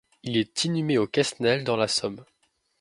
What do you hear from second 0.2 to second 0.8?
Il est